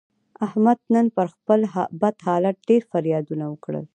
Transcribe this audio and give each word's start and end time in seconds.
احمد 0.45 0.77
نن 0.93 1.05
پر 1.15 1.27
خپل 1.35 1.61
بد 2.01 2.15
حالت 2.27 2.55
ډېر 2.69 2.81
فریادونه 2.91 3.45
وکړل. 3.49 3.85